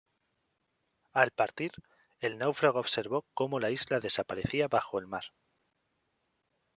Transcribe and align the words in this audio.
Al 1.13 1.29
partir, 1.29 1.69
el 2.21 2.39
náufrago 2.39 2.79
observó 2.79 3.23
cómo 3.35 3.59
la 3.59 3.69
isla 3.69 3.99
desaparecía 3.99 4.67
bajo 4.67 4.97
el 4.97 5.05
mar. 5.05 5.25